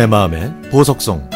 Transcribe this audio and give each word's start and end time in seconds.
내 0.00 0.06
마음의 0.06 0.50
보석성 0.70 1.28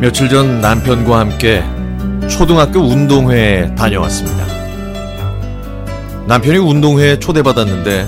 며칠 0.00 0.28
전 0.28 0.60
남편과 0.60 1.18
함께 1.18 1.64
초등학교 2.28 2.78
운동회에 2.78 3.74
다녀왔습니다. 3.74 4.46
남편이 6.28 6.56
운동회에 6.58 7.18
초대받았는데 7.18 8.06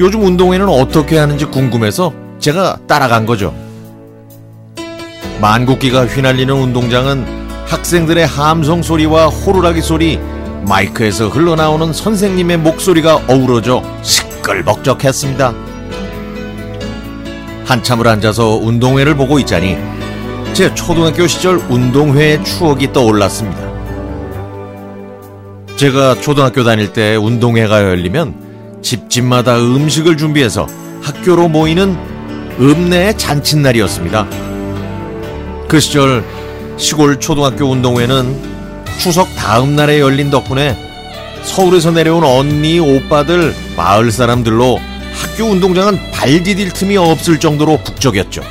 요즘 0.00 0.22
운동회는 0.22 0.68
어떻게 0.68 1.16
하는지 1.16 1.46
궁금해서 1.46 2.12
제가 2.40 2.76
따라간 2.86 3.24
거죠. 3.24 3.63
만국기가 5.44 6.06
휘날리는 6.06 6.54
운동장은 6.54 7.26
학생들의 7.66 8.26
함성 8.26 8.82
소리와 8.82 9.26
호루라기 9.26 9.82
소리, 9.82 10.18
마이크에서 10.66 11.28
흘러나오는 11.28 11.92
선생님의 11.92 12.56
목소리가 12.56 13.16
어우러져 13.28 13.82
시끌벅적했습니다. 14.00 15.54
한참을 17.66 18.08
앉아서 18.08 18.56
운동회를 18.56 19.16
보고 19.16 19.38
있자니 19.38 19.76
제 20.54 20.74
초등학교 20.74 21.26
시절 21.26 21.58
운동회의 21.68 22.42
추억이 22.42 22.90
떠올랐습니다. 22.94 23.60
제가 25.76 26.22
초등학교 26.22 26.64
다닐 26.64 26.90
때 26.94 27.16
운동회가 27.16 27.82
열리면 27.82 28.80
집집마다 28.80 29.58
음식을 29.58 30.16
준비해서 30.16 30.66
학교로 31.02 31.48
모이는 31.48 31.98
읍내의 32.58 33.18
잔칫날이었습니다. 33.18 34.53
그 35.68 35.80
시절 35.80 36.24
시골 36.76 37.18
초등학교 37.18 37.66
운동회는 37.70 38.54
추석 38.98 39.28
다음 39.36 39.76
날에 39.76 40.00
열린 40.00 40.30
덕분에 40.30 40.76
서울에서 41.42 41.90
내려온 41.90 42.24
언니, 42.24 42.78
오빠들, 42.78 43.54
마을 43.76 44.10
사람들로 44.10 44.80
학교 45.12 45.44
운동장은 45.44 46.10
발 46.10 46.42
디딜 46.42 46.70
틈이 46.70 46.96
없을 46.96 47.38
정도로 47.38 47.78
북적였죠. 47.84 48.42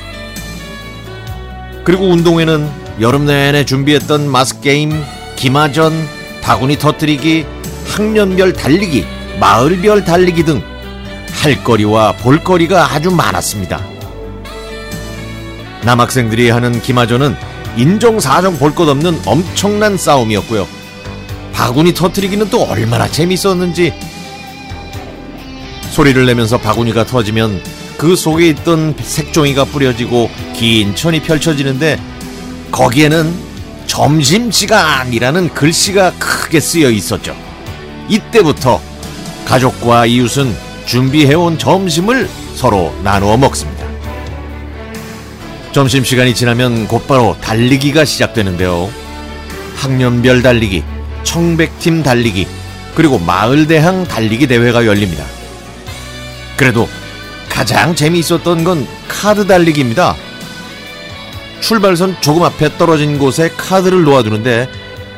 그리고 1.83 2.05
운동회는 2.05 2.70
여름 3.02 3.25
내내 3.25 3.66
준비했던 3.66 4.30
마스게임, 4.30 5.03
기마전, 5.36 5.92
바구니 6.42 6.77
터뜨리기, 6.77 7.45
학년별 7.88 8.53
달리기, 8.53 9.05
마을별 9.39 10.05
달리기 10.05 10.44
등 10.44 10.61
할거리와 11.42 12.14
볼거리가 12.14 12.94
아주 12.94 13.11
많았습니다. 13.11 13.92
남학생들이 15.86 16.50
하는 16.50 16.81
기마전은 16.81 17.36
인정사정 17.78 18.58
볼 18.59 18.73
것 18.76 18.88
없는 18.88 19.22
엄청난 19.26 19.98
싸움이었고요. 19.98 20.67
바구니 21.53 21.94
터뜨리기는 21.94 22.50
또 22.50 22.64
얼마나 22.64 23.08
재밌었는지 23.08 23.94
소리를 25.92 26.26
내면서 26.26 26.58
바구니가 26.58 27.06
터지면 27.06 27.61
그 27.98 28.16
속에 28.16 28.50
있던 28.50 28.95
색종이가 29.00 29.66
뿌려지고 29.66 30.30
긴 30.56 30.95
천이 30.95 31.22
펼쳐지는데 31.22 32.00
거기에는 32.72 33.34
점심시간이라는 33.86 35.54
글씨가 35.54 36.14
크게 36.17 36.59
쓰여 36.59 36.89
있었죠. 36.89 37.36
이때부터 38.09 38.81
가족과 39.45 40.08
이웃은 40.08 40.56
준비해온 40.86 41.59
점심을 41.59 42.28
서로 42.56 42.94
나누어 43.04 43.38
먹습니다. 43.38 43.72
점심시간이 45.73 46.35
지나면 46.35 46.87
곧바로 46.87 47.36
달리기가 47.42 48.05
시작되는데요. 48.05 48.92
학년별 49.75 50.43
달리기, 50.43 50.83
청백팀 51.23 52.03
달리기, 52.03 52.48
그리고 52.93 53.17
마을대항 53.17 54.08
달리기 54.08 54.45
대회가 54.45 54.86
열립니다. 54.86 55.25
그래도 56.55 56.87
가장 57.49 57.95
재미있었던 57.95 58.64
건 58.64 58.87
카드 59.08 59.48
달리기입니다. 59.48 60.15
출발선 61.59 62.17
조금 62.21 62.43
앞에 62.43 62.77
떨어진 62.77 63.17
곳에 63.17 63.49
카드를 63.58 64.03
놓아두는데 64.03 64.69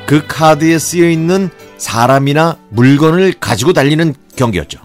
그 0.05 0.25
카드에 0.25 0.79
쓰여 0.79 1.09
있는 1.09 1.49
사람이나 1.77 2.57
물건을 2.69 3.33
가지고 3.41 3.73
달리는 3.73 4.15
경기였죠. 4.37 4.79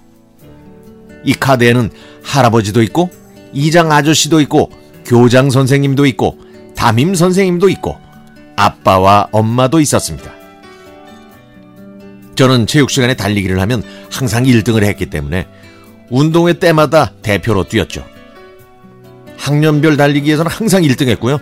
이 1.25 1.33
카드에는 1.35 1.91
할아버지도 2.25 2.83
있고 2.83 3.11
이장 3.53 3.93
아저씨도 3.93 4.41
있고 4.41 4.80
교장 5.11 5.51
선생님도 5.51 6.07
있고 6.07 6.39
담임 6.77 7.17
선생님도 7.17 7.69
있고 7.71 7.99
아빠와 8.55 9.27
엄마도 9.33 9.81
있었습니다. 9.81 10.31
저는 12.37 12.69
체육 12.69 12.91
시간에 12.91 13.15
달리기를 13.15 13.61
하면 13.61 13.83
항상 14.09 14.45
1등을 14.45 14.85
했기 14.85 15.07
때문에 15.07 15.49
운동회 16.11 16.53
때마다 16.61 17.11
대표로 17.23 17.65
뛰었죠. 17.65 18.05
학년별 19.37 19.97
달리기에서는 19.97 20.49
항상 20.49 20.83
1등 20.83 21.09
했고요. 21.09 21.41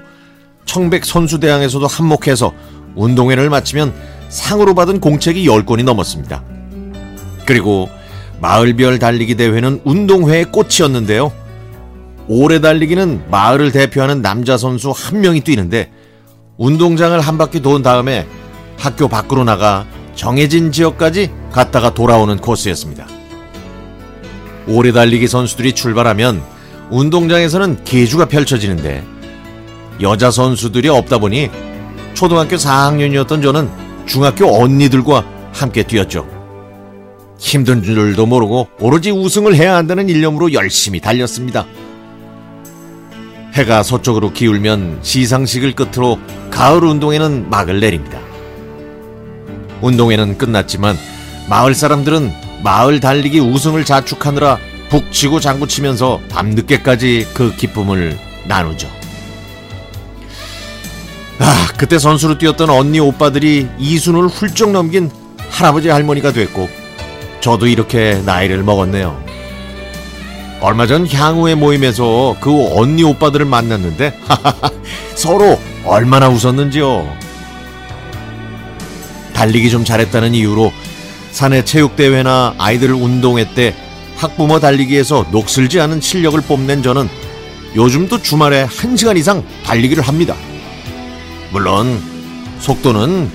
청백 0.65 1.05
선수대항에서도 1.05 1.87
한몫해서 1.87 2.55
운동회를 2.95 3.51
마치면 3.51 3.93
상으로 4.31 4.75
받은 4.75 4.99
공책이 4.99 5.47
10권이 5.47 5.85
넘었습니다. 5.85 6.43
그리고 7.45 7.91
마을별 8.41 8.99
달리기 8.99 9.35
대회는 9.35 9.83
운동회의 9.85 10.47
꽃이었는데요. 10.47 11.33
오래 12.29 12.61
달리기는 12.61 13.31
마을을 13.31 13.73
대표하는 13.73 14.21
남자 14.21 14.59
선수 14.59 14.93
한 14.95 15.21
명이 15.21 15.41
뛰는데 15.41 15.91
운동장을 16.59 17.19
한 17.19 17.39
바퀴 17.39 17.61
돈 17.61 17.83
다음에 17.83 18.27
학교 18.77 19.09
밖으로 19.09 19.45
나가 19.45 19.87
정해진 20.15 20.71
지역까지 20.71 21.31
갔다가 21.51 21.95
돌아오는 21.95 22.37
코스였습니다. 22.37 23.07
오래 24.67 24.93
달리기 24.93 25.27
선수들이 25.27 25.73
출발하면 25.73 26.43
운동장에서는 26.91 27.85
계주가 27.85 28.27
펼쳐지는데 28.27 29.05
여자 30.03 30.31
선수들이 30.31 30.89
없다 30.91 31.19
보니 31.19 31.51
초등학교 32.13 32.57
4학년이었던 32.57 33.43
저는 33.43 33.71
중학교 34.05 34.63
언니들과 34.63 35.25
함께 35.53 35.83
뛰었죠. 35.83 36.29
힘든 37.39 37.83
줄도 37.83 38.27
모르고 38.27 38.69
오로지 38.81 39.11
우승을 39.11 39.55
해야 39.55 39.77
한다는 39.77 40.09
일념으로 40.09 40.53
열심히 40.53 41.01
달렸습니다. 41.01 41.67
해가 43.55 43.83
서쪽으로 43.83 44.33
기울면 44.33 45.01
시상식을 45.03 45.75
끝으로 45.75 46.19
가을 46.51 46.85
운동회는 46.85 47.51
막을 47.51 47.81
내립니다. 47.81 48.21
운동회는 49.81 50.39
끝났지만 50.39 50.97
마을 51.49 51.75
사람들은 51.75 52.33
마을 52.63 53.01
달리기 53.01 53.41
우승을 53.41 53.85
자축하느라 53.85 54.59
북치고 54.91 55.41
장구치면서 55.41 56.21
밤늦게까지 56.29 57.29
그 57.35 57.55
기쁨을 57.55 58.19
나누죠. 58.47 58.89
아, 61.41 61.69
그때 61.77 61.99
선수로 61.99 62.39
뛰었던 62.39 62.69
언니 62.71 62.99
오빠들이 62.99 63.69
이순을 63.79 64.27
훌쩍 64.27 64.71
넘긴 64.71 65.11
할아버지 65.51 65.89
할머니가 65.89 66.33
됐고 66.33 66.69
저도 67.41 67.67
이렇게 67.67 68.21
나이를 68.25 68.63
먹었네요. 68.63 69.28
얼마 70.61 70.87
전 70.87 71.07
향후의 71.07 71.55
모임에서 71.55 72.37
그 72.41 72.75
언니 72.77 73.05
오빠들을 73.05 73.47
만났는데 73.47 74.19
서로 75.15 75.59
얼마나 75.85 76.29
웃었는지요. 76.29 77.17
달리기 79.35 79.71
좀 79.71 79.85
잘했다는 79.85 80.35
이유로 80.35 80.73
사내 81.31 81.65
체육대회나 81.65 82.57
아이들 82.59 82.93
운동회 82.93 83.55
때 83.55 83.75
학부모 84.17 84.59
달리기에서 84.59 85.27
녹슬지 85.31 85.81
않은 85.81 86.01
실력을 86.01 86.41
뽐낸 86.41 86.83
저는 86.83 87.09
요즘도 87.77 88.23
주말에 88.23 88.67
1시간 88.67 89.17
이상 89.17 89.45
달리기를 89.65 90.03
합니다. 90.03 90.35
물론 91.53 92.03
속도는 92.59 93.31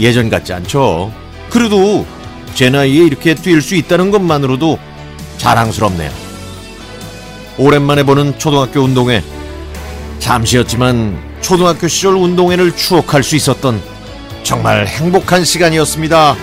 예전 0.00 0.30
같지 0.30 0.54
않죠. 0.54 1.12
그래도 1.50 2.06
제 2.54 2.70
나이에 2.70 3.04
이렇게 3.04 3.34
뛸 3.34 3.60
수 3.60 3.74
있다는 3.74 4.10
것만으로도 4.10 4.78
자랑스럽네요. 5.36 6.21
오랜만에 7.58 8.02
보는 8.02 8.38
초등학교 8.38 8.80
운동회. 8.80 9.22
잠시였지만 10.18 11.18
초등학교 11.40 11.88
시절 11.88 12.14
운동회를 12.14 12.74
추억할 12.76 13.22
수 13.22 13.36
있었던 13.36 13.80
정말 14.42 14.86
행복한 14.86 15.44
시간이었습니다. 15.44 16.36